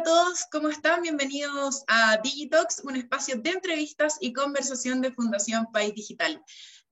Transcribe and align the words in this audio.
a 0.00 0.02
todos, 0.02 0.46
¿cómo 0.50 0.70
están? 0.70 1.02
Bienvenidos 1.02 1.84
a 1.86 2.16
Digitox, 2.22 2.80
un 2.84 2.96
espacio 2.96 3.36
de 3.36 3.50
entrevistas 3.50 4.16
y 4.18 4.32
conversación 4.32 5.02
de 5.02 5.12
Fundación 5.12 5.70
País 5.72 5.94
Digital. 5.94 6.42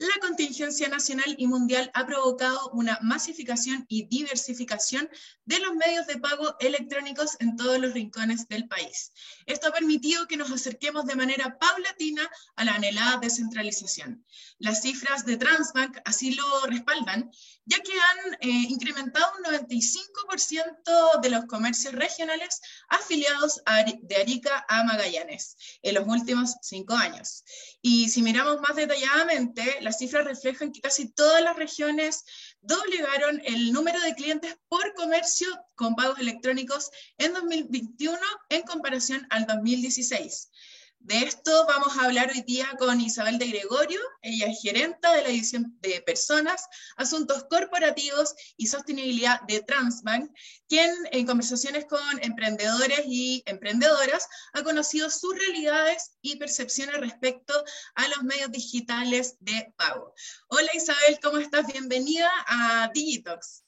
La 0.01 0.15
contingencia 0.21 0.89
nacional 0.89 1.35
y 1.39 1.49
mundial 1.49 1.91
ha 1.93 2.07
provocado 2.07 2.71
una 2.73 3.01
masificación 3.03 3.85
y 3.89 4.07
diversificación 4.07 5.11
de 5.45 5.59
los 5.59 5.75
medios 5.75 6.07
de 6.07 6.19
pago 6.19 6.55
electrónicos 6.61 7.37
en 7.41 7.57
todos 7.57 7.81
los 7.81 7.95
rincones 7.95 8.47
del 8.47 8.69
país. 8.69 9.13
Esto 9.47 9.67
ha 9.67 9.73
permitido 9.73 10.29
que 10.29 10.37
nos 10.37 10.53
acerquemos 10.53 11.05
de 11.07 11.17
manera 11.17 11.59
paulatina 11.59 12.31
a 12.55 12.65
la 12.65 12.75
anhelada 12.77 13.19
descentralización. 13.19 14.25
Las 14.61 14.83
cifras 14.83 15.27
de 15.27 15.37
Transbank 15.37 15.99
así 16.05 16.33
lo 16.33 16.67
respaldan, 16.67 17.33
ya 17.65 17.81
que 17.81 17.93
han 17.93 18.35
eh, 18.35 18.67
incrementado 18.69 19.27
un 19.39 19.53
95% 19.53 21.21
de 21.21 21.31
los 21.31 21.45
comercios 21.47 21.93
regionales 21.95 22.61
afiliados 22.89 23.61
de 24.03 24.17
Arica 24.17 24.65
a 24.69 24.85
Magallanes 24.85 25.57
en 25.83 25.95
los 25.97 26.07
últimos 26.07 26.55
cinco 26.63 26.95
años. 26.95 27.45
Y 27.83 28.09
si 28.11 28.23
miramos 28.23 28.61
más 28.61 28.77
detalladamente, 28.77 29.88
las 29.89 29.97
cifras 29.97 30.27
reflejan 30.27 30.71
que 30.71 30.83
casi 30.83 31.09
todas 31.09 31.43
las 31.43 31.57
regiones 31.57 32.23
doblegaron 32.61 33.41
el 33.47 33.73
número 33.73 33.99
de 34.01 34.15
clientes 34.15 34.59
por 34.69 34.93
comercio 34.93 35.49
con 35.77 35.95
pagos 35.95 36.19
electrónicos 36.19 36.91
en 37.17 37.33
2021 37.33 38.19
en 38.51 38.63
comparación 38.65 39.27
al 39.31 39.47
2016. 39.47 40.51
De 41.01 41.21
esto 41.21 41.65
vamos 41.67 41.97
a 41.97 42.05
hablar 42.05 42.31
hoy 42.35 42.43
día 42.43 42.67
con 42.79 43.01
Isabel 43.01 43.39
de 43.39 43.47
Gregorio, 43.47 44.01
ella 44.21 44.47
es 44.47 44.61
gerenta 44.61 45.15
de 45.15 45.23
la 45.23 45.29
división 45.29 45.79
de 45.81 46.03
personas, 46.03 46.67
asuntos 46.97 47.45
corporativos 47.45 48.35
y 48.57 48.67
sostenibilidad 48.67 49.41
de 49.43 49.63
Transbank, 49.63 50.31
quien 50.69 50.91
en 51.13 51.25
conversaciones 51.25 51.87
con 51.87 52.01
emprendedores 52.21 53.03
y 53.07 53.43
emprendedoras 53.47 54.29
ha 54.53 54.63
conocido 54.63 55.09
sus 55.09 55.35
realidades 55.35 56.19
y 56.21 56.37
percepciones 56.37 57.01
respecto 57.01 57.55
a 57.95 58.09
los 58.09 58.23
medios 58.25 58.51
digitales 58.51 59.37
de 59.41 59.73
pago. 59.77 60.13
Hola 60.49 60.69
Isabel, 60.75 61.19
¿cómo 61.23 61.39
estás? 61.39 61.67
Bienvenida 61.73 62.29
a 62.47 62.91
Digitox. 62.93 63.65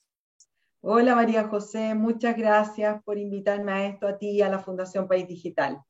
Hola 0.83 1.15
María 1.15 1.48
José, 1.48 1.94
muchas 1.94 2.37
gracias 2.37 3.03
por 3.05 3.19
invitarme 3.19 3.72
a 3.72 3.87
esto, 3.87 4.09
a 4.09 4.19
ti 4.19 4.31
y 4.31 4.42
a 4.42 4.48
la 4.48 4.59
Fundación 4.59 5.09
País 5.09 5.27
Digital. 5.27 5.83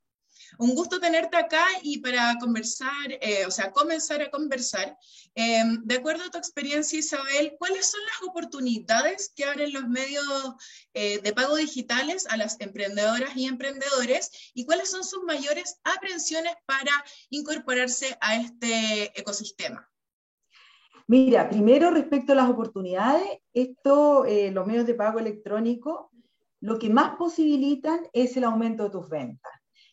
Un 0.58 0.74
gusto 0.74 1.00
tenerte 1.00 1.36
acá 1.36 1.64
y 1.82 1.98
para 1.98 2.36
conversar, 2.40 2.90
eh, 3.20 3.46
o 3.46 3.50
sea, 3.50 3.70
comenzar 3.72 4.22
a 4.22 4.30
conversar. 4.30 4.96
Em, 5.34 5.80
de 5.84 5.96
acuerdo 5.96 6.24
a 6.24 6.30
tu 6.30 6.38
experiencia, 6.38 6.98
Isabel, 6.98 7.54
¿cuáles 7.58 7.90
son 7.90 8.00
las 8.04 8.28
oportunidades 8.28 9.32
que 9.34 9.44
abren 9.44 9.72
los 9.72 9.88
medios 9.88 10.24
eh, 10.94 11.20
de 11.20 11.32
pago 11.32 11.56
digitales 11.56 12.26
a 12.26 12.36
las 12.36 12.60
emprendedoras 12.60 13.36
y 13.36 13.46
emprendedores 13.46 14.30
y 14.54 14.64
cuáles 14.64 14.90
son 14.90 15.04
sus 15.04 15.22
mayores 15.24 15.80
aprensiones 15.84 16.54
para 16.66 16.92
incorporarse 17.30 18.16
a 18.20 18.36
este 18.36 19.18
ecosistema? 19.18 19.88
Mira, 21.06 21.48
primero 21.48 21.90
respecto 21.90 22.32
a 22.32 22.36
las 22.36 22.48
oportunidades, 22.48 23.28
esto, 23.52 24.24
eh, 24.26 24.52
los 24.52 24.64
medios 24.66 24.86
de 24.86 24.94
pago 24.94 25.18
electrónico, 25.18 26.12
lo 26.60 26.78
que 26.78 26.88
más 26.88 27.16
posibilitan 27.16 28.06
es 28.12 28.36
el 28.36 28.44
aumento 28.44 28.84
de 28.84 28.90
tus 28.90 29.08
ventas. 29.08 29.52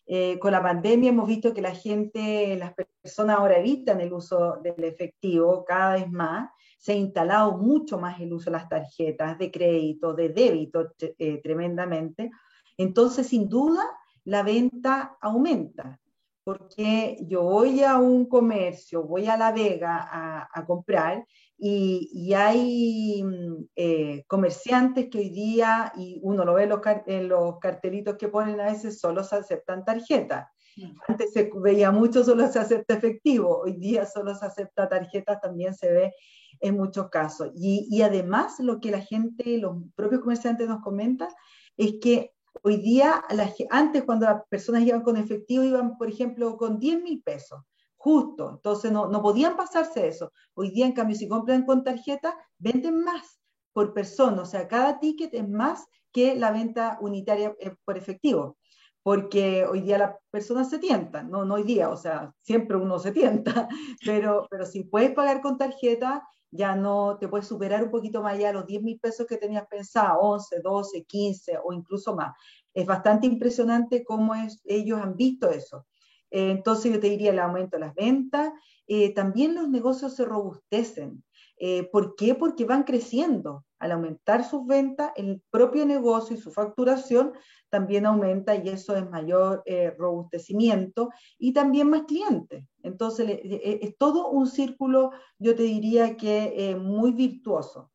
Eh, 0.10 0.40
con 0.40 0.54
la 0.54 0.64
pandemia 0.64 1.10
hemos 1.10 1.28
visto 1.28 1.54
que 1.54 1.62
la 1.62 1.76
gente, 1.76 2.56
las 2.56 2.74
personas 2.74 3.38
ahora 3.38 3.58
evitan 3.58 4.00
el 4.00 4.14
uso 4.14 4.58
del 4.64 4.82
efectivo 4.86 5.66
cada 5.66 5.96
vez 5.96 6.10
más. 6.10 6.50
Se 6.80 6.94
ha 6.94 6.96
instalado 6.96 7.58
mucho 7.58 8.00
más 8.00 8.20
el 8.22 8.32
uso 8.32 8.46
de 8.50 8.58
las 8.58 8.70
tarjetas 8.70 9.38
de 9.38 9.52
crédito, 9.52 10.14
de 10.14 10.30
débito 10.30 10.94
eh, 11.00 11.42
tremendamente. 11.42 12.32
Entonces, 12.78 13.28
sin 13.28 13.50
duda, 13.50 13.84
la 14.23 14.44
venta 14.44 15.17
aumenta 15.20 16.00
porque 16.48 17.17
yo 17.28 17.44
voy 17.44 17.84
a 17.84 17.98
un 17.98 18.26
comercio, 18.26 19.04
voy 19.04 19.28
a 19.28 19.36
La 19.36 19.52
Vega 19.52 20.08
a, 20.10 20.66
comprar 20.66 21.26
y, 21.58 22.34
hay 22.34 23.23
mm, 23.23 23.66
eh, 23.76 24.23
comerciantes 24.28 25.10
que 25.10 25.20
hoy 25.20 25.30
día, 25.30 25.92
y 25.98 26.20
uno 26.22 26.45
lo 26.45 26.54
ve 26.54 26.70
en 27.08 27.30
los, 27.30 27.60
cartelitos 27.60 28.16
que 28.18 28.28
ponen 28.28 28.60
a 28.60 28.66
veces, 28.66 29.00
solo 29.00 29.23
se 29.23 29.38
aceptan 29.38 29.84
tarjetas. 29.84 30.48
Mm. 30.76 30.92
Antes 31.08 31.34
se 31.34 31.50
veía 31.56 31.92
mucho 31.92 32.23
solo 32.23 32.48
se 32.48 32.60
acepta 32.60 32.94
efectivo, 32.94 33.62
hoy 33.62 33.73
día 33.73 34.06
solo 34.06 34.36
se 34.36 34.46
acepta 34.46 34.88
tarjetas, 34.88 35.42
también 35.42 35.73
se 35.73 35.92
ve 35.92 36.14
en 36.60 36.76
muchos 36.76 37.10
casos. 37.10 37.52
Y, 37.56 37.88
y 37.90 38.02
además 38.02 38.60
lo 38.60 38.80
que 38.80 38.92
la 38.92 39.02
gente, 39.02 39.58
los 39.58 39.78
propios 39.96 40.22
comerciantes 40.22 40.67
nos 40.67 40.82
comentan, 40.82 41.30
es 41.78 41.96
que 42.02 42.34
Hoy 42.64 42.78
día, 42.78 43.23
antes 43.70 44.04
cuando 44.04 44.26
las 44.26 44.44
personas 44.50 44.82
iban 44.84 45.02
con 45.02 45.17
efectivo, 45.17 45.64
iban, 45.64 45.98
por 45.98 46.10
ejemplo, 46.10 46.58
con 46.58 46.80
10 46.80 47.02
mil 47.02 47.22
pesos, 47.22 47.62
justo, 48.08 48.52
entonces 48.52 48.90
no, 48.90 49.08
no 49.10 49.22
podían 49.22 49.58
pasarse 49.58 50.08
eso. 50.08 50.32
Hoy 50.54 50.72
día, 50.72 50.86
en 50.86 50.94
cambio, 50.94 51.18
si 51.18 51.28
compran 51.28 51.66
con 51.66 51.84
tarjeta, 51.84 52.38
venden 52.58 53.04
más 53.04 53.42
por 53.73 53.94
persona, 53.94 54.44
o 54.44 54.45
sea, 54.45 54.66
cada 54.70 54.98
ticket 55.02 55.34
es 55.34 55.48
más 55.50 55.86
que 56.14 56.34
la 56.36 56.52
venta 56.52 56.98
unitaria 57.02 57.54
eh, 57.60 57.76
por 57.84 57.98
efectivo, 57.98 58.58
porque 59.04 59.66
hoy 59.66 59.82
día 59.82 59.98
las 59.98 60.16
personas 60.32 60.70
se 60.70 60.80
tientan, 60.80 61.30
no, 61.30 61.44
no 61.44 61.56
hoy 61.56 61.64
día, 61.64 61.90
o 61.90 61.98
sea, 61.98 62.32
siempre 62.40 62.78
uno 62.78 62.98
se 62.98 63.12
tienta, 63.12 63.67
pero, 64.06 64.48
pero 64.50 64.66
si 64.66 64.86
puedes 64.86 65.12
pagar 65.12 65.42
con 65.42 65.58
tarjeta, 65.58 66.23
ya 66.50 66.78
no 66.78 67.17
te 67.20 67.28
puedes 67.28 67.48
superar 67.48 67.84
un 67.84 67.92
poquito 67.92 68.23
más 68.23 68.36
allá 68.36 68.54
los 68.54 68.66
10 68.66 68.84
mil 68.84 69.00
pesos 69.02 69.28
que 69.28 69.36
tenías 69.36 69.67
pensado, 69.67 70.22
11, 70.22 70.62
12, 70.64 71.04
15 71.04 71.58
o 71.62 71.73
incluso 71.73 72.16
más. 72.16 72.34
Es 72.73 72.86
bastante 72.86 73.28
impresionante 73.28 74.06
cómo 74.06 74.34
es, 74.34 74.62
ellos 74.64 74.98
han 75.02 75.17
visto 75.17 75.50
eso. 75.50 75.86
Eh, 76.32 76.52
entonces 76.52 76.93
yo 76.93 76.99
te 76.99 77.10
diría 77.10 77.32
el 77.32 77.39
aumento 77.39 77.77
de 77.77 77.86
las 77.86 77.95
ventas, 77.95 78.52
eh, 78.88 79.14
también 79.14 79.55
los 79.55 79.70
negocios 79.70 80.15
se 80.15 80.26
robustecen. 80.26 81.23
Eh, 81.60 81.89
¿Por 81.92 82.15
qué? 82.15 82.36
Porque 82.36 82.65
van 82.65 82.83
creciendo. 82.83 83.65
Al 83.80 83.92
aumentar 83.92 84.43
sus 84.43 84.66
ventas, 84.66 85.11
el 85.16 85.42
propio 85.52 85.86
negocio 85.86 86.36
y 86.36 86.39
su 86.39 86.52
facturación 86.52 87.33
también 87.70 88.05
aumenta 88.05 88.55
y 88.55 88.70
eso 88.70 88.95
es 88.95 89.08
mayor 89.10 89.61
eh, 89.66 89.92
robustecimiento 89.98 91.10
y 91.37 91.54
también 91.54 91.89
más 91.89 92.04
clientes. 92.04 92.66
Entonces, 92.82 93.27
e, 93.30 93.80
es 93.82 93.98
todo 93.98 94.30
un 94.30 94.48
círculo, 94.48 95.11
yo 95.37 95.55
te 95.55 95.64
diría 95.64 96.17
que 96.17 96.54
eh, 96.55 96.76
muy 96.76 97.11
virtuoso. 97.11 97.92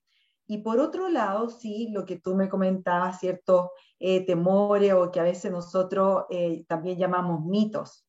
Y 0.47 0.59
por 0.59 0.79
otro 0.79 1.09
lado, 1.09 1.49
sí, 1.49 1.89
lo 1.91 2.05
que 2.05 2.17
tú 2.21 2.35
me 2.37 2.49
comentabas, 2.49 3.21
ciertos 3.21 3.71
eh, 3.99 4.25
temores 4.27 4.93
o 4.93 5.11
que 5.11 5.21
a 5.21 5.25
veces 5.25 5.51
nosotros 5.51 6.25
también 6.67 6.99
llamamos 6.99 7.45
mitos. 7.45 8.07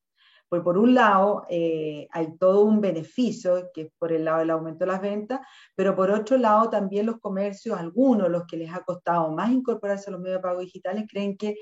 Pues 0.48 0.62
por 0.62 0.78
un 0.78 0.94
lado 0.94 1.44
eh, 1.48 2.06
hay 2.10 2.36
todo 2.38 2.64
un 2.64 2.80
beneficio, 2.80 3.70
que 3.72 3.82
es 3.82 3.92
por 3.98 4.12
el 4.12 4.24
lado 4.24 4.38
del 4.38 4.50
aumento 4.50 4.84
de 4.84 4.92
las 4.92 5.00
ventas, 5.00 5.40
pero 5.74 5.96
por 5.96 6.10
otro 6.10 6.36
lado 6.36 6.70
también 6.70 7.06
los 7.06 7.18
comercios, 7.18 7.78
algunos, 7.78 8.28
los 8.28 8.44
que 8.46 8.56
les 8.56 8.72
ha 8.72 8.84
costado 8.84 9.30
más 9.30 9.50
incorporarse 9.50 10.10
a 10.10 10.12
los 10.12 10.20
medios 10.20 10.38
de 10.38 10.42
pago 10.42 10.60
digitales, 10.60 11.06
creen 11.10 11.36
que 11.36 11.56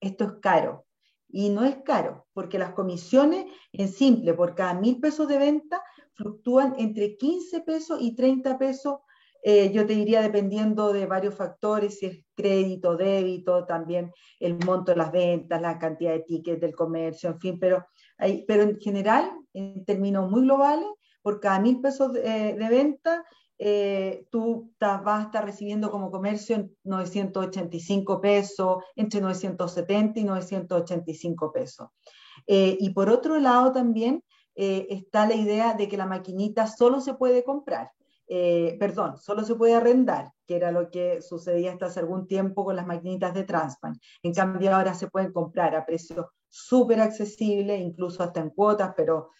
esto 0.00 0.24
es 0.24 0.32
caro. 0.40 0.86
Y 1.30 1.50
no 1.50 1.64
es 1.64 1.76
caro, 1.84 2.26
porque 2.32 2.58
las 2.58 2.72
comisiones 2.72 3.46
en 3.72 3.88
simple 3.88 4.32
por 4.32 4.54
cada 4.54 4.74
mil 4.74 4.98
pesos 4.98 5.28
de 5.28 5.38
venta 5.38 5.82
fluctúan 6.14 6.74
entre 6.78 7.16
15 7.18 7.60
pesos 7.60 7.98
y 8.00 8.14
30 8.14 8.58
pesos 8.58 9.00
eh, 9.42 9.70
yo 9.72 9.86
te 9.86 9.94
diría 9.94 10.20
dependiendo 10.20 10.92
de 10.92 11.06
varios 11.06 11.34
factores, 11.34 11.98
si 11.98 12.06
es 12.06 12.24
crédito, 12.34 12.96
débito, 12.96 13.64
también 13.66 14.12
el 14.40 14.58
monto 14.64 14.92
de 14.92 14.98
las 14.98 15.12
ventas, 15.12 15.62
la 15.62 15.78
cantidad 15.78 16.12
de 16.12 16.20
tickets 16.20 16.60
del 16.60 16.74
comercio, 16.74 17.30
en 17.30 17.40
fin, 17.40 17.58
pero 17.58 17.86
pero 18.46 18.62
en 18.64 18.80
general, 18.80 19.30
en 19.52 19.84
términos 19.84 20.30
muy 20.30 20.42
globales, 20.42 20.88
por 21.22 21.40
cada 21.40 21.60
mil 21.60 21.80
pesos 21.80 22.12
de, 22.12 22.50
eh, 22.50 22.68
venta, 22.70 23.24
eh, 23.58 24.26
tú 24.30 24.72
vas 24.80 25.06
a 25.06 25.22
estar 25.24 25.44
recibiendo 25.44 25.90
como 25.90 26.10
comercio 26.10 26.70
985 26.84 28.20
pesos, 28.20 28.82
entre 28.96 29.20
970 29.20 30.20
y 30.20 30.24
985 30.24 31.52
pesos. 31.52 31.88
Eh, 32.46 32.76
y 32.80 32.90
por 32.90 33.10
otro 33.10 33.38
lado 33.38 33.72
también 33.72 34.22
está 34.54 35.24
la 35.24 35.36
idea 35.36 35.74
de 35.74 35.86
que 35.86 35.96
la 35.96 36.06
maquinita 36.06 36.66
solo 36.66 37.00
se 37.00 37.14
puede 37.14 37.44
comprar. 37.44 37.92
perdón, 38.80 39.16
solo 39.16 39.44
se 39.44 39.54
puede 39.54 39.74
arrendar, 39.74 40.32
que 40.46 40.56
era 40.56 40.72
lo 40.72 40.90
que 40.90 41.22
sucedía 41.22 41.72
hasta 41.72 41.86
hace 41.86 42.00
algún 42.00 42.26
tiempo 42.26 42.64
con 42.64 42.74
las 42.74 42.86
maquinitas 42.86 43.34
de 43.34 43.44
Transpan. 43.44 44.00
En 44.22 44.34
cambio, 44.34 44.74
ahora 44.74 44.94
se 44.94 45.08
pueden 45.08 45.32
comprar 45.32 45.76
a 45.76 45.86
precios 45.86 46.26
súper 46.48 47.00
accesible, 47.00 47.76
incluso 47.76 48.22
hasta 48.22 48.40
en 48.40 48.50
cuotas, 48.50 48.94
pero 48.96 49.30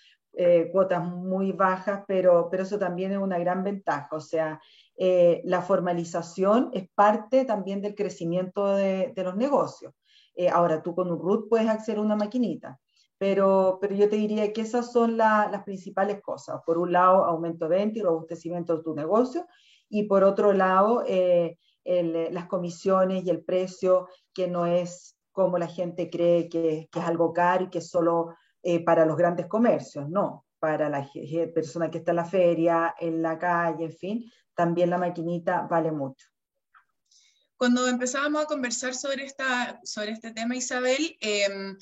eh, 0.41 0.69
cuotas 0.71 1.05
muy 1.05 1.51
bajas, 1.51 2.05
pero, 2.07 2.49
pero 2.49 2.63
eso 2.63 2.79
también 2.79 3.11
es 3.11 3.19
una 3.19 3.39
gran 3.39 3.65
ventaja. 3.65 4.09
O 4.13 4.21
sea, 4.21 4.61
eh, 4.97 5.41
la 5.45 5.63
formalización 5.63 6.71
es 6.73 6.89
parte 6.95 7.45
también 7.45 7.81
del 7.83 7.97
crecimiento 7.97 8.75
de, 8.77 9.13
los 9.17 9.37
negocios. 9.37 9.95
Eh, 10.37 10.49
ahora, 10.49 10.81
tú 10.81 10.95
con 10.95 11.11
un 11.11 11.19
RUT 11.19 11.49
puedes 11.49 11.69
acceder 11.69 11.99
a 11.99 12.03
una 12.03 12.15
maquinita, 12.15 12.79
pero, 13.19 13.79
pero 13.81 13.97
yo 13.97 14.09
te 14.09 14.15
diría 14.15 14.53
que 14.53 14.61
esas 14.61 14.93
son 14.93 15.17
las 15.17 15.65
principales 15.65 16.21
cosas. 16.23 16.61
Por 16.65 16.79
un 16.79 16.93
lado, 16.93 17.25
aumento 17.25 17.69
de 17.69 17.77
venta 17.77 17.99
y 17.99 18.03
robustecimiento 18.03 18.77
de 18.77 18.85
tu 18.85 18.95
negocio, 18.95 19.47
y 19.89 20.05
por 20.05 20.23
otro 20.23 20.53
lado, 20.53 21.03
las 21.85 22.47
comisiones 22.47 23.25
y 23.25 23.31
el 23.31 23.43
precio 23.43 24.07
que 24.33 24.47
no 24.47 24.67
es 24.67 25.18
como 25.39 25.57
la 25.57 25.69
gente 25.69 26.11
cree 26.11 26.49
que, 26.49 26.89
es 26.93 27.05
algo 27.05 27.33
caro 27.33 27.67
y 27.67 27.71
que 27.71 27.79
es 27.79 27.89
solo 27.89 28.35
eh, 28.61 28.83
para 28.83 29.07
los 29.07 29.17
grandes 29.17 29.47
comercios, 29.47 30.09
no, 30.09 30.47
para 30.59 30.89
la 30.89 31.09
persona 31.55 31.89
que 31.89 31.99
está 31.99 32.11
en 32.11 32.17
la 32.17 32.25
feria, 32.25 32.97
en 32.99 33.23
la 33.23 33.39
calle, 33.39 33.85
en 33.85 33.93
fin, 33.93 34.33
también 34.53 34.91
la 34.91 34.99
maquinita 34.99 35.69
vale 35.71 35.93
mucho. 35.93 36.27
Cuando 37.57 37.87
empezábamos 37.87 38.43
a 38.43 38.47
conversar 38.47 38.97
sobre, 38.97 39.27
esta, 39.27 39.79
sobre 39.85 40.11
este 40.11 40.33
tema, 40.33 40.57
Isabel, 40.57 41.17
eh, 41.21 41.77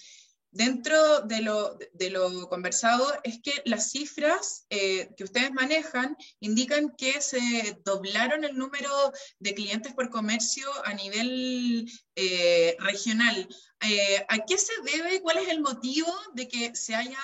Dentro 0.50 1.20
de 1.20 1.42
lo, 1.42 1.76
de 1.92 2.10
lo, 2.10 2.48
conversado 2.48 3.04
es 3.24 3.40
que 3.42 3.52
las 3.66 3.90
cifras 3.90 4.66
eh, 4.70 5.10
que 5.16 5.24
ustedes 5.24 5.52
manejan 5.52 6.16
indican 6.40 6.94
que 6.96 7.20
se 7.20 7.78
doblaron 7.84 8.44
el 8.44 8.56
número 8.56 8.90
de 9.38 9.54
clientes 9.54 9.92
por 9.92 10.08
comercio 10.08 10.66
a 10.84 10.94
nivel 10.94 11.90
eh, 12.14 12.74
regional. 12.78 13.48
Eh, 13.82 14.24
¿A 14.28 14.38
qué 14.46 14.56
se 14.56 14.72
debe? 14.82 15.20
¿Cuál 15.20 15.38
es 15.38 15.48
el 15.48 15.60
motivo 15.60 16.12
de 16.32 16.48
que 16.48 16.74
se 16.74 16.94
haya 16.94 17.18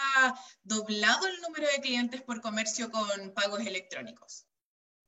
doblado 0.63 1.27
el 1.27 1.41
número 1.41 1.67
de 1.75 1.81
clientes 1.81 2.21
por 2.23 2.43
comercio 2.43 2.91
con 2.91 3.33
pagos 3.33 3.61
electrónicos? 3.61 4.47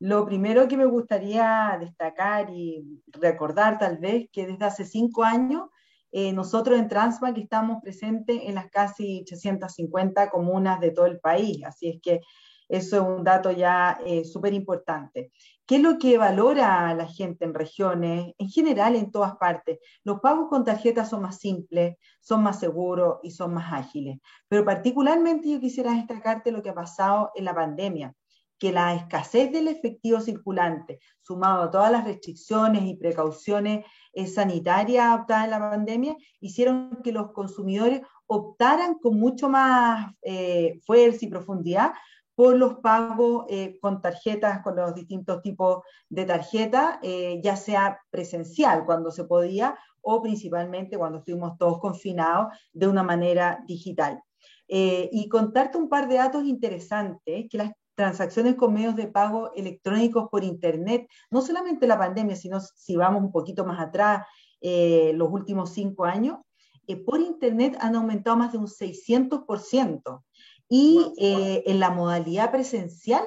Lo 0.01 0.25
primero 0.25 0.67
que 0.67 0.77
me 0.77 0.87
gustaría 0.87 1.77
destacar 1.79 2.51
y 2.51 3.03
recordar 3.07 3.79
tal 3.79 3.99
vez 3.99 4.29
que 4.33 4.47
desde 4.47 4.65
hace 4.65 4.85
cinco 4.85 5.25
años 5.25 5.69
eh, 6.17 6.33
nosotros 6.33 6.79
en 6.79 6.87
Transbank 6.87 7.37
estamos 7.39 7.83
presentes 7.83 8.39
en 8.45 8.55
las 8.55 8.71
casi 8.71 9.23
850 9.23 10.31
comunas 10.31 10.79
de 10.79 10.93
todo 10.93 11.07
el 11.07 11.19
país, 11.19 11.65
así 11.65 11.89
es 11.89 12.01
que 12.01 12.21
eso 12.69 12.97
es 12.97 13.03
un 13.03 13.25
dato 13.25 13.51
ya 13.51 13.99
eh, 14.07 14.25
súper 14.25 14.55
importante. 14.55 15.33
¿Qué 15.67 15.77
es 15.77 15.83
lo 15.83 15.99
que 15.99 16.17
valora 16.17 16.95
la 16.95 17.09
gente 17.09 17.45
en 17.45 17.53
regiones, 17.53 18.33
en 18.39 18.49
general 18.49 18.95
en 18.95 19.11
todas 19.11 19.35
partes? 19.39 19.81
Los 20.05 20.21
pagos 20.21 20.49
con 20.49 20.65
tarjeta 20.65 21.05
son 21.05 21.23
más 21.23 21.41
simples, 21.41 21.97
son 22.21 22.45
más 22.45 22.61
seguros 22.61 23.17
y 23.25 23.33
son 23.33 23.53
más 23.53 23.73
ágiles. 23.73 24.21
Pero 24.47 24.65
particularmente 24.65 25.51
yo 25.51 25.59
quisiera 25.59 25.95
destacarte 25.95 26.53
lo 26.53 26.63
que 26.63 26.71
ha 26.71 26.75
pasado 26.75 27.33
en 27.35 27.45
la 27.45 27.57
pandemia 27.57 28.15
que 28.59 28.73
la 28.73 28.95
escasez 28.95 29.51
del 29.53 29.69
efectivo 29.69 30.21
circulante, 30.21 31.01
sumado 31.23 31.62
a 31.62 31.71
todas 31.71 31.91
las 31.91 32.05
restricciones 32.05 32.85
y 32.85 32.97
precauciones 32.97 33.85
eh, 34.12 34.27
sanitarias 34.27 35.06
adoptadas 35.06 35.45
en 35.45 35.51
la 35.51 35.71
pandemia, 35.71 36.17
hicieron 36.41 37.01
que 37.03 37.12
los 37.12 37.33
consumidores 37.33 38.03
optaran 38.27 38.95
con 38.95 39.19
mucho 39.19 39.49
más 39.49 40.12
eh, 40.23 40.81
fuerza 40.87 41.25
y 41.25 41.29
profundidad 41.29 41.93
por 42.37 42.56
los 42.56 42.75
pagos 42.75 43.47
eh, 43.49 43.79
con 43.81 44.01
tarjetas, 44.01 44.61
con 44.62 44.77
los 44.77 44.95
distintos 44.95 45.41
tipos 45.43 45.85
de 46.09 46.25
tarjetas, 46.25 46.99
ya 47.43 47.55
sea 47.55 48.01
presencial 48.11 48.85
cuando 48.85 49.12
se 49.12 49.23
podía 49.23 49.79
o 50.01 50.21
principalmente 50.21 50.99
cuando 50.99 51.19
estuvimos 51.19 51.56
todos 51.59 51.79
confinados 51.79 52.49
de 52.73 52.89
una 52.89 53.05
manera 53.05 53.62
digital. 53.67 54.21
y 54.67 55.29
contarte 55.29 55.79
un 55.79 55.89
par 55.89 56.09
de 56.09 56.17
datos 56.17 56.45
interesantes, 56.45 57.47
que 57.49 57.59
las 57.59 57.71
transacciones 57.94 58.56
con 58.56 58.75
medios 58.75 58.96
de 58.96 59.06
pago 59.06 59.52
electrónicos 59.55 60.29
por 60.31 60.44
Internet, 60.44 61.08
no 61.31 61.43
solamente 61.43 61.87
la 61.87 61.99
pandemia, 61.99 62.37
sino 62.37 62.61
si 62.61 62.96
vamos 62.96 63.23
un 63.23 63.32
poquito 63.32 63.64
más 63.64 63.81
atrás, 63.81 64.26
eh, 64.61 65.12
los 65.14 65.31
últimos 65.31 65.70
cinco 65.70 66.05
años, 66.05 66.38
eh, 66.87 66.96
por 66.96 67.20
Internet 67.20 67.76
han 67.81 67.96
aumentado 67.96 68.37
más 68.37 68.52
de 68.52 68.58
un 68.58 68.67
600%. 68.67 70.25
Y 70.69 71.12
eh, 71.19 71.62
en 71.67 71.79
la 71.79 71.91
modalidad 71.91 72.50
presencial, 72.50 73.25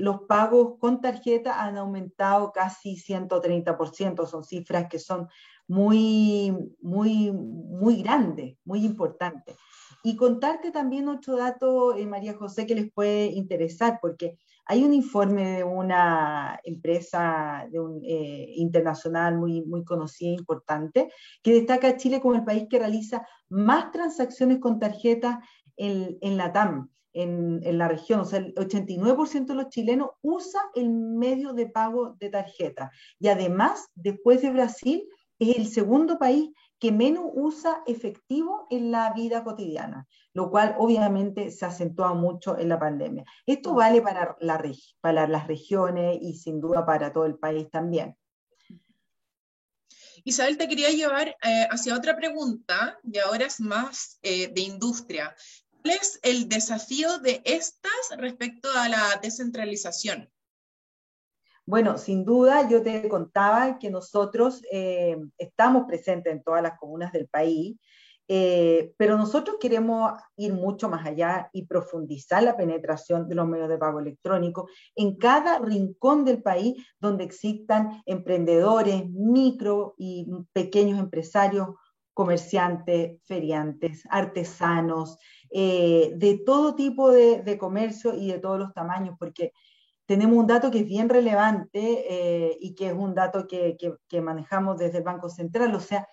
los 0.00 0.22
pagos 0.22 0.78
con 0.80 1.02
tarjeta 1.02 1.62
han 1.62 1.76
aumentado 1.76 2.50
casi 2.50 2.96
130%. 2.96 4.26
Son 4.26 4.42
cifras 4.42 4.86
que 4.88 4.98
son 4.98 5.28
muy, 5.68 6.50
muy, 6.80 7.30
muy 7.30 8.02
grandes, 8.02 8.56
muy 8.64 8.86
importantes. 8.86 9.54
Y 10.06 10.14
contarte 10.14 10.70
también 10.70 11.08
otro 11.08 11.36
dato, 11.36 11.96
eh, 11.96 12.06
María 12.06 12.34
José, 12.34 12.64
que 12.64 12.76
les 12.76 12.92
puede 12.92 13.26
interesar, 13.26 13.98
porque 14.00 14.38
hay 14.64 14.84
un 14.84 14.94
informe 14.94 15.56
de 15.56 15.64
una 15.64 16.60
empresa 16.62 17.66
de 17.72 17.80
un, 17.80 18.00
eh, 18.04 18.52
internacional 18.54 19.36
muy, 19.36 19.62
muy 19.62 19.82
conocida 19.82 20.30
e 20.30 20.34
importante 20.34 21.10
que 21.42 21.54
destaca 21.54 21.88
a 21.88 21.96
Chile 21.96 22.20
como 22.20 22.36
el 22.36 22.44
país 22.44 22.68
que 22.70 22.78
realiza 22.78 23.26
más 23.48 23.90
transacciones 23.90 24.60
con 24.60 24.78
tarjetas 24.78 25.38
en, 25.76 26.18
en 26.20 26.36
la 26.36 26.52
TAM, 26.52 26.88
en, 27.12 27.60
en, 27.64 27.76
la 27.76 27.88
región. 27.88 28.20
O 28.20 28.24
sea, 28.26 28.38
el 28.38 28.54
89% 28.54 29.46
de 29.46 29.54
los 29.56 29.70
chilenos 29.70 30.10
usa 30.22 30.60
el 30.76 30.88
medio 30.88 31.52
de 31.52 31.66
pago 31.66 32.14
de 32.20 32.28
tarjeta. 32.28 32.92
Y 33.18 33.26
además, 33.26 33.88
después 33.96 34.40
de 34.40 34.50
Brasil, 34.50 35.02
es 35.38 35.56
el 35.56 35.68
segundo 35.68 36.18
país 36.18 36.50
que 36.78 36.92
menos 36.92 37.24
usa 37.34 37.82
efectivo 37.86 38.66
en 38.70 38.90
la 38.90 39.12
vida 39.12 39.44
cotidiana, 39.44 40.06
lo 40.34 40.50
cual 40.50 40.74
obviamente 40.78 41.50
se 41.50 41.64
acentúa 41.64 42.12
mucho 42.14 42.58
en 42.58 42.68
la 42.68 42.78
pandemia. 42.78 43.24
Esto 43.46 43.74
vale 43.74 44.02
para, 44.02 44.36
la, 44.40 44.62
para 45.00 45.26
las 45.26 45.46
regiones 45.46 46.18
y 46.20 46.34
sin 46.34 46.60
duda 46.60 46.84
para 46.84 47.12
todo 47.12 47.24
el 47.24 47.36
país 47.36 47.70
también. 47.70 48.16
Isabel, 50.24 50.58
te 50.58 50.68
quería 50.68 50.90
llevar 50.90 51.28
eh, 51.28 51.68
hacia 51.70 51.94
otra 51.94 52.16
pregunta, 52.16 52.98
y 53.04 53.18
ahora 53.18 53.46
es 53.46 53.60
más 53.60 54.18
eh, 54.22 54.48
de 54.48 54.60
industria. 54.60 55.34
¿Cuál 55.70 55.94
es 55.94 56.18
el 56.22 56.48
desafío 56.48 57.18
de 57.20 57.42
estas 57.44 57.92
respecto 58.18 58.68
a 58.76 58.88
la 58.88 59.20
descentralización? 59.22 60.28
Bueno, 61.68 61.98
sin 61.98 62.24
duda, 62.24 62.68
yo 62.68 62.80
te 62.80 63.08
contaba 63.08 63.80
que 63.80 63.90
nosotros 63.90 64.62
eh, 64.70 65.16
estamos 65.36 65.86
presentes 65.86 66.32
en 66.32 66.44
todas 66.44 66.62
las 66.62 66.78
comunas 66.78 67.12
del 67.12 67.26
país, 67.26 67.76
eh, 68.28 68.92
pero 68.96 69.16
nosotros 69.16 69.56
queremos 69.60 70.12
ir 70.36 70.52
mucho 70.52 70.88
más 70.88 71.04
allá 71.04 71.50
y 71.52 71.66
profundizar 71.66 72.44
la 72.44 72.56
penetración 72.56 73.28
de 73.28 73.34
los 73.34 73.48
medios 73.48 73.68
de 73.68 73.78
pago 73.78 73.98
electrónico 73.98 74.68
en 74.94 75.16
cada 75.16 75.58
rincón 75.58 76.24
del 76.24 76.40
país 76.40 76.76
donde 77.00 77.24
existan 77.24 78.00
emprendedores, 78.06 79.08
micro 79.10 79.96
y 79.98 80.28
pequeños 80.52 81.00
empresarios, 81.00 81.70
comerciantes, 82.14 83.20
feriantes, 83.24 84.04
artesanos, 84.08 85.18
eh, 85.50 86.12
de 86.14 86.38
todo 86.46 86.76
tipo 86.76 87.10
de, 87.10 87.42
de 87.42 87.58
comercio 87.58 88.14
y 88.14 88.30
de 88.30 88.38
todos 88.38 88.58
los 88.58 88.72
tamaños, 88.72 89.16
porque 89.18 89.52
tenemos 90.06 90.38
un 90.38 90.46
dato 90.46 90.70
que 90.70 90.80
es 90.80 90.86
bien 90.86 91.08
relevante 91.08 92.04
eh, 92.08 92.56
y 92.60 92.74
que 92.74 92.88
es 92.88 92.94
un 92.94 93.14
dato 93.14 93.46
que, 93.46 93.76
manejamos 94.22 94.78
desde 94.78 94.98
el 94.98 95.04
Banco 95.04 95.28
Central. 95.28 95.74
O 95.74 95.80
sea, 95.80 96.08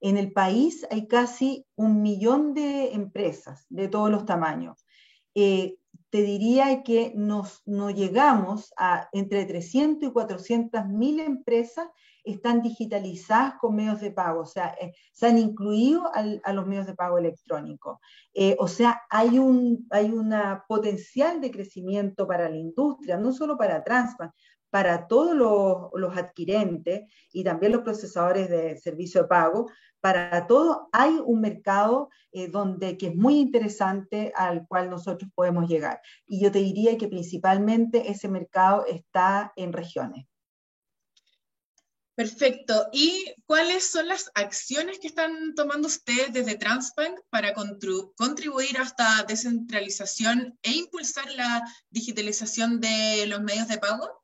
en 0.00 0.16
el 0.16 0.32
país 0.32 0.86
hay 0.90 1.08
casi 1.08 1.66
un 1.74 2.02
millón 2.02 2.54
de 2.54 2.92
empresas 2.92 3.66
de 3.68 3.88
todos 3.88 4.10
los 4.10 4.24
tamaños. 4.24 4.86
Eh, 5.34 5.76
te 6.10 6.22
diría 6.22 6.82
que 6.82 7.12
nos, 7.16 7.62
nos, 7.66 7.94
llegamos 7.94 8.72
a 8.76 9.08
entre 9.12 9.44
300 9.44 10.10
y 10.10 10.12
400 10.12 10.86
mil 10.86 11.20
empresas 11.20 11.88
están 12.24 12.62
digitalizadas 12.62 13.54
con 13.60 13.74
medios 13.74 14.00
de 14.00 14.10
pago, 14.10 14.42
o 14.42 14.46
sea, 14.46 14.74
eh, 14.80 14.92
se 15.12 15.26
han 15.26 15.38
incluido 15.38 16.10
a 16.14 16.52
los 16.52 16.66
medios 16.66 16.86
de 16.86 16.94
pago 16.94 17.18
electrónicos. 17.18 17.98
Eh, 18.34 18.56
o 18.58 18.68
sea, 18.68 19.02
hay 19.10 19.38
un 19.38 19.86
hay 19.90 20.10
una 20.10 20.64
potencial 20.68 21.40
de 21.40 21.50
crecimiento 21.50 22.26
para 22.26 22.48
la 22.48 22.56
industria, 22.56 23.16
no 23.16 23.32
solo 23.32 23.56
para 23.56 23.82
Transbank, 23.84 24.32
para 24.70 25.06
todos 25.06 25.36
los, 25.36 25.90
los, 25.94 26.16
adquirentes 26.16 27.02
y 27.32 27.44
también 27.44 27.72
los 27.72 27.82
procesadores 27.82 28.48
de 28.48 28.78
servicio 28.78 29.22
de 29.22 29.28
pago, 29.28 29.66
para 30.02 30.46
todo 30.48 30.88
hay 30.92 31.20
un 31.24 31.40
mercado 31.40 32.08
eh, 32.32 32.48
donde, 32.48 32.98
que 32.98 33.08
es 33.08 33.14
muy 33.14 33.38
interesante 33.38 34.32
al 34.34 34.66
cual 34.66 34.90
nosotros 34.90 35.30
podemos 35.34 35.68
llegar. 35.68 36.00
Y 36.26 36.42
yo 36.42 36.50
te 36.50 36.58
diría 36.58 36.98
que 36.98 37.06
principalmente 37.06 38.10
ese 38.10 38.28
mercado 38.28 38.84
está 38.86 39.52
en 39.56 39.72
regiones. 39.72 40.26
Perfecto. 42.14 42.88
¿Y 42.92 43.34
cuáles 43.46 43.90
son 43.90 44.06
las 44.06 44.30
acciones 44.34 44.98
que 44.98 45.06
están 45.06 45.54
tomando 45.54 45.88
ustedes 45.88 46.32
desde 46.32 46.58
Transbank 46.58 47.18
para 47.30 47.54
contribuir 47.54 48.78
a 48.78 48.82
esta 48.82 49.22
descentralización 49.26 50.58
e 50.62 50.72
impulsar 50.72 51.30
la 51.32 51.62
digitalización 51.88 52.80
de 52.80 53.26
los 53.28 53.40
medios 53.40 53.68
de 53.68 53.78
pago? 53.78 54.22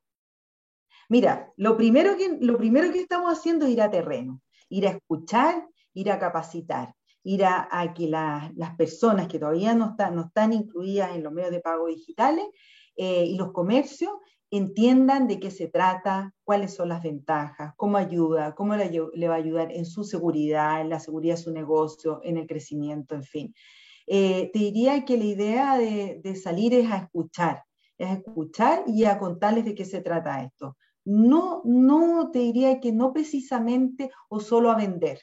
Mira, 1.09 1.51
lo 1.57 1.75
primero 1.75 2.15
que, 2.15 2.37
lo 2.39 2.59
primero 2.59 2.93
que 2.93 3.01
estamos 3.01 3.35
haciendo 3.35 3.65
es 3.65 3.71
ir 3.71 3.81
a 3.81 3.89
terreno, 3.89 4.39
ir 4.69 4.85
a 4.85 4.91
escuchar, 4.91 5.67
ir 5.93 6.11
a 6.11 6.19
capacitar, 6.19 6.93
ir 7.23 7.43
a, 7.43 7.93
que 7.95 8.07
las 8.07 8.75
personas 8.77 9.27
que 9.27 9.39
todavía 9.39 9.73
no 9.73 9.91
están, 9.91 10.15
no 10.15 10.27
están 10.27 10.53
incluidas 10.53 11.15
en 11.15 11.23
los 11.23 11.33
medios 11.33 11.51
de 11.51 11.61
pago 11.61 11.87
digitales 11.87 12.45
eh, 12.95 13.25
y 13.25 13.35
los 13.35 13.51
comercios 13.51 14.11
entiendan 14.51 15.27
de 15.27 15.39
qué 15.39 15.51
se 15.51 15.67
trata, 15.67 16.33
cuáles 16.43 16.73
son 16.73 16.89
las 16.89 17.03
ventajas, 17.03 17.73
cómo 17.75 17.97
ayuda, 17.97 18.55
cómo 18.55 18.75
le, 18.75 19.27
va 19.27 19.35
a 19.35 19.37
ayudar 19.37 19.71
en 19.71 19.85
su 19.85 20.03
seguridad, 20.03 20.81
en 20.81 20.89
la 20.89 20.99
seguridad 20.99 21.35
de 21.35 21.43
su 21.43 21.51
negocio, 21.51 22.19
en 22.23 22.37
el 22.37 22.47
crecimiento, 22.47 23.15
en 23.15 23.23
fin. 23.23 23.53
Eh, 24.07 24.49
te 24.51 24.59
diría 24.59 25.05
que 25.05 25.17
la 25.17 25.25
idea 25.25 25.77
de, 25.77 26.35
salir 26.35 26.73
es 26.73 26.89
a 26.89 26.97
escuchar, 26.97 27.63
es 27.97 28.17
escuchar 28.17 28.83
y 28.87 29.03
a 29.05 29.19
contarles 29.19 29.65
de 29.65 29.75
qué 29.75 29.85
se 29.85 30.01
trata 30.01 30.43
esto. 30.43 30.77
No, 31.05 31.61
no 31.63 32.31
te 32.31 32.39
diría 32.39 32.79
que 32.79 32.91
no 32.91 33.13
precisamente 33.13 34.11
o 34.29 34.39
solo 34.39 34.71
a 34.71 34.75
vender, 34.75 35.19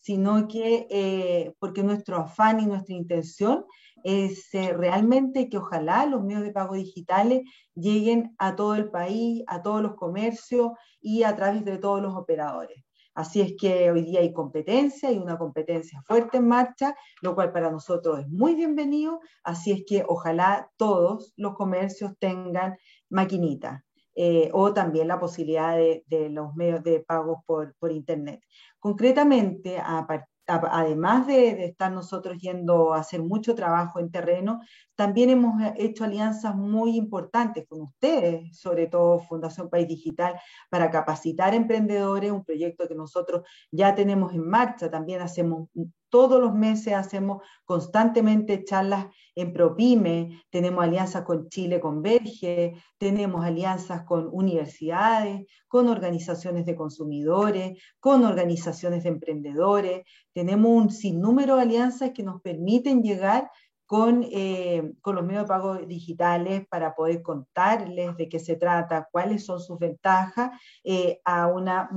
sino 0.00 0.46
que 0.46 0.86
eh, 0.90 1.54
porque 1.58 1.82
nuestro 1.82 2.16
afán 2.16 2.60
y 2.60 2.66
nuestra 2.66 2.94
intención 2.94 3.64
es 4.04 4.52
eh, 4.54 4.72
realmente 4.72 5.48
que 5.48 5.58
ojalá 5.58 6.06
los 6.06 6.22
medios 6.22 6.42
de 6.42 6.52
pago 6.52 6.74
digitales 6.74 7.42
lleguen 7.74 8.34
a 8.38 8.56
todo 8.56 8.74
el 8.74 8.90
país, 8.90 9.42
a 9.46 9.62
todos 9.62 9.82
los 9.82 9.94
comercios 9.94 10.72
y 11.00 11.22
a 11.22 11.34
través 11.36 11.64
de 11.64 11.78
todos 11.78 12.02
los 12.02 12.14
operadores. 12.14 12.84
Así 13.14 13.40
es 13.40 13.54
que 13.60 13.90
hoy 13.90 14.02
día 14.02 14.20
hay 14.20 14.32
competencia, 14.32 15.08
hay 15.08 15.18
una 15.18 15.36
competencia 15.36 16.00
fuerte 16.06 16.36
en 16.36 16.46
marcha, 16.46 16.94
lo 17.20 17.34
cual 17.34 17.50
para 17.50 17.68
nosotros 17.68 18.20
es 18.20 18.28
muy 18.28 18.54
bienvenido. 18.54 19.20
Así 19.42 19.72
es 19.72 19.82
que 19.84 20.04
ojalá 20.06 20.70
todos 20.76 21.32
los 21.36 21.54
comercios 21.56 22.12
tengan 22.20 22.76
maquinitas. 23.10 23.82
Eh, 24.14 24.50
o 24.52 24.72
también 24.72 25.06
la 25.06 25.20
posibilidad 25.20 25.76
de, 25.76 26.28
los 26.30 26.54
medios 26.54 26.82
de 26.82 27.00
pago 27.00 27.44
por, 27.46 27.74
por 27.78 27.92
Internet. 27.92 28.40
Concretamente, 28.78 29.78
a, 29.78 30.06
además 30.48 31.26
de, 31.26 31.66
estar 31.66 31.92
nosotros 31.92 32.38
yendo 32.38 32.94
a 32.94 33.00
hacer 33.00 33.22
mucho 33.22 33.54
trabajo 33.54 34.00
en 34.00 34.10
terreno, 34.10 34.60
también 34.94 35.30
hemos 35.30 35.60
hecho 35.76 36.04
alianzas 36.04 36.56
muy 36.56 36.96
importantes 36.96 37.66
con 37.68 37.82
ustedes, 37.82 38.58
sobre 38.58 38.86
todo 38.86 39.18
Fundación 39.20 39.68
País 39.68 39.86
Digital, 39.86 40.40
para 40.70 40.90
capacitar 40.90 41.54
emprendedores, 41.54 42.32
un 42.32 42.44
proyecto 42.44 42.88
que 42.88 42.94
nosotros 42.94 43.46
ya 43.70 43.94
tenemos 43.94 44.32
en 44.32 44.48
marcha. 44.48 44.90
También 44.90 45.20
hacemos 45.20 45.68
todos 46.10 46.40
los 46.40 46.54
meses 46.54 46.94
hacemos 46.94 47.42
constantemente 47.64 48.64
charlas 48.64 49.06
en 49.34 49.52
ProPyme, 49.52 50.42
tenemos 50.50 50.82
alianzas 50.82 51.22
con 51.22 51.48
Chile 51.48 51.80
Converge, 51.80 52.74
tenemos 52.98 53.44
alianzas 53.44 54.04
con 54.04 54.28
universidades, 54.32 55.46
con 55.68 55.88
organizaciones 55.88 56.66
de 56.66 56.74
consumidores, 56.74 57.82
con 58.00 58.24
organizaciones 58.24 59.04
de 59.04 59.10
emprendedores, 59.10 60.02
tenemos 60.32 60.70
un 60.70 60.90
sinnúmero 60.90 61.56
de 61.56 61.62
alianzas 61.62 62.10
que 62.14 62.22
nos 62.22 62.40
permiten 62.40 63.02
llegar 63.02 63.50
con, 63.88 64.22
eh, 64.30 64.92
con, 65.00 65.16
los 65.16 65.24
medios 65.24 65.44
de 65.44 65.48
pago 65.48 65.76
digitales 65.76 66.66
para 66.68 66.94
poder 66.94 67.22
contarles 67.22 68.14
de 68.18 68.28
qué 68.28 68.38
se 68.38 68.56
trata, 68.56 69.08
cuáles 69.10 69.46
son 69.46 69.60
sus 69.60 69.78
ventajas, 69.78 70.50
eh, 70.84 71.20
a, 71.24 71.46
una 71.46 71.88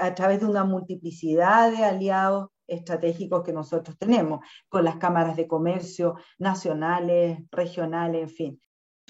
a 0.00 0.14
través 0.14 0.40
de 0.40 0.46
una 0.46 0.64
multiplicidad 0.64 1.70
de 1.70 1.82
aliados 1.82 2.48
estratégicos 2.70 3.42
que 3.44 3.52
nosotros 3.52 3.98
tenemos, 3.98 4.40
con 4.68 4.84
las 4.84 4.96
cámaras 4.96 5.36
de 5.36 5.46
comercio 5.46 6.16
nacionales, 6.38 7.40
regionales, 7.50 8.22
en 8.22 8.30
fin. 8.30 8.60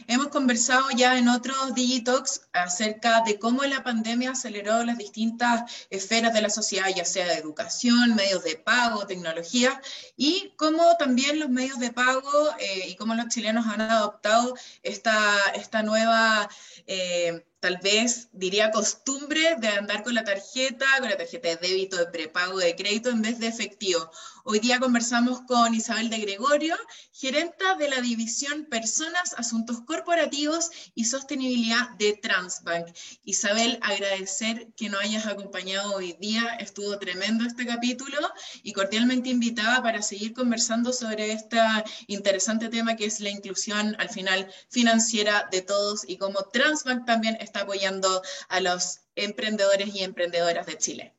Hemos 0.06 0.28
conversado 0.28 0.86
ya 0.96 1.18
en 1.18 1.28
otros 1.28 1.74
Digitox 1.74 2.48
acerca 2.52 3.22
de 3.22 3.38
cómo 3.38 3.62
la 3.64 3.84
pandemia 3.84 4.30
aceleró 4.30 4.82
las 4.84 4.98
distintas 4.98 5.86
esferas 5.90 6.32
de 6.32 6.42
la 6.42 6.50
sociedad, 6.50 6.88
ya 6.94 7.04
sea 7.04 7.26
de 7.26 7.34
educación, 7.34 8.14
medios 8.14 8.42
de 8.42 8.56
pago, 8.56 9.06
tecnología, 9.06 9.80
y 10.16 10.52
cómo 10.56 10.96
también 10.98 11.38
los 11.38 11.50
medios 11.50 11.78
de 11.78 11.92
pago 11.92 12.30
eh, 12.58 12.88
y 12.88 12.96
cómo 12.96 13.14
los 13.14 13.28
chilenos 13.28 13.66
han 13.66 13.82
adoptado 13.82 14.54
esta, 14.82 15.36
esta 15.54 15.82
nueva... 15.82 16.48
Eh, 16.86 17.44
tal 17.60 17.76
vez 17.82 18.28
diría 18.32 18.70
costumbre 18.70 19.56
de 19.58 19.68
andar 19.68 20.02
con 20.02 20.14
la 20.14 20.24
tarjeta, 20.24 20.86
con 20.98 21.10
la 21.10 21.16
tarjeta 21.16 21.48
de 21.48 21.56
débito, 21.56 21.98
de 21.98 22.06
prepago, 22.06 22.58
de 22.58 22.74
crédito 22.74 23.10
en 23.10 23.20
vez 23.20 23.38
de 23.38 23.48
efectivo. 23.48 24.10
Hoy 24.44 24.58
día 24.60 24.80
conversamos 24.80 25.42
con 25.42 25.74
Isabel 25.74 26.08
de 26.08 26.18
Gregorio, 26.18 26.74
gerenta 27.12 27.74
de 27.74 27.90
la 27.90 28.00
división 28.00 28.64
Personas, 28.70 29.34
Asuntos 29.36 29.82
Corporativos 29.82 30.70
y 30.94 31.04
Sostenibilidad 31.04 31.90
de 31.98 32.14
Transbank. 32.14 32.88
Isabel, 33.24 33.78
agradecer 33.82 34.68
que 34.74 34.88
nos 34.88 35.02
hayas 35.02 35.26
acompañado 35.26 35.94
hoy 35.94 36.16
día, 36.18 36.56
estuvo 36.58 36.98
tremendo 36.98 37.44
este 37.44 37.66
capítulo 37.66 38.16
y 38.62 38.72
cordialmente 38.72 39.28
invitada 39.28 39.82
para 39.82 40.00
seguir 40.00 40.32
conversando 40.32 40.94
sobre 40.94 41.32
este 41.32 41.58
interesante 42.06 42.70
tema 42.70 42.96
que 42.96 43.04
es 43.04 43.20
la 43.20 43.28
inclusión 43.28 43.94
al 43.98 44.08
final 44.08 44.50
financiera 44.70 45.46
de 45.50 45.60
todos 45.60 46.08
y 46.08 46.16
cómo 46.16 46.42
Transbank 46.44 47.04
también 47.04 47.36
está 47.40 47.49
apoyando 47.58 48.22
a 48.48 48.60
los 48.60 49.00
emprendedores 49.14 49.94
y 49.94 50.02
emprendedoras 50.02 50.66
de 50.66 50.78
Chile. 50.78 51.16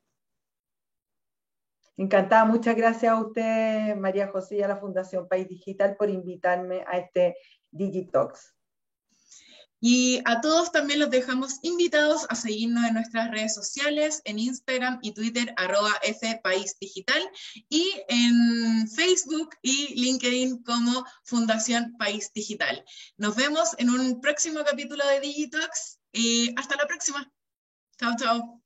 Encantada, 1.97 2.45
muchas 2.45 2.75
gracias 2.75 3.11
a 3.11 3.21
usted, 3.21 3.95
María 3.95 4.27
José, 4.29 4.57
y 4.57 4.61
a 4.63 4.67
la 4.67 4.77
Fundación 4.77 5.27
País 5.27 5.47
Digital 5.47 5.95
por 5.97 6.09
invitarme 6.09 6.83
a 6.87 6.97
este 6.97 7.35
Digitalks. 7.69 8.55
Y 9.83 10.21
a 10.25 10.41
todos 10.41 10.71
también 10.71 10.99
los 10.99 11.09
dejamos 11.09 11.55
invitados 11.63 12.27
a 12.29 12.35
seguirnos 12.35 12.85
en 12.85 12.93
nuestras 12.93 13.31
redes 13.31 13.55
sociales, 13.55 14.21
en 14.25 14.37
Instagram 14.37 14.99
y 15.01 15.13
Twitter, 15.13 15.55
arroba 15.57 15.91
Digital, 16.79 17.29
y 17.67 17.91
en 18.07 18.87
Facebook 18.87 19.55
y 19.63 19.95
LinkedIn 19.99 20.61
como 20.61 21.03
Fundación 21.23 21.97
País 21.97 22.31
Digital. 22.33 22.85
Nos 23.17 23.35
vemos 23.35 23.75
en 23.79 23.89
un 23.89 24.21
próximo 24.21 24.59
capítulo 24.63 25.05
de 25.07 25.19
Digitox 25.19 26.00
y 26.13 26.53
hasta 26.57 26.75
la 26.75 26.87
próxima. 26.87 27.31
Chao, 27.99 28.15
chao. 28.17 28.60